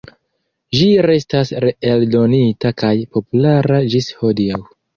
[0.77, 4.63] Ĝi restas reeldonita kaj populara ĝis hodiaŭ.